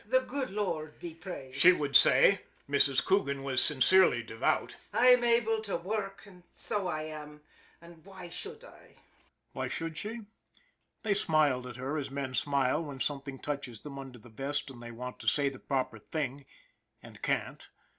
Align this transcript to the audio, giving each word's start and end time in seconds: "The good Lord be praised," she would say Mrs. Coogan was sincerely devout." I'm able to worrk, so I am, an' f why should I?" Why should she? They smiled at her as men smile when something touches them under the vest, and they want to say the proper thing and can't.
"The 0.07 0.21
good 0.21 0.49
Lord 0.49 0.97
be 0.97 1.13
praised," 1.13 1.59
she 1.59 1.73
would 1.73 1.95
say 1.95 2.41
Mrs. 2.67 3.05
Coogan 3.05 3.43
was 3.43 3.63
sincerely 3.63 4.23
devout." 4.23 4.75
I'm 4.93 5.23
able 5.23 5.61
to 5.61 5.77
worrk, 5.77 6.27
so 6.51 6.87
I 6.87 7.03
am, 7.03 7.41
an' 7.83 7.91
f 7.91 7.97
why 8.03 8.29
should 8.29 8.63
I?" 8.63 8.95
Why 9.53 9.67
should 9.67 9.99
she? 9.99 10.21
They 11.03 11.13
smiled 11.13 11.67
at 11.67 11.75
her 11.75 11.99
as 11.99 12.09
men 12.09 12.33
smile 12.33 12.83
when 12.83 12.99
something 12.99 13.37
touches 13.37 13.81
them 13.81 13.99
under 13.99 14.17
the 14.17 14.29
vest, 14.29 14.71
and 14.71 14.81
they 14.81 14.89
want 14.89 15.19
to 15.19 15.27
say 15.27 15.49
the 15.49 15.59
proper 15.59 15.99
thing 15.99 16.47
and 17.03 17.21
can't. 17.21 17.69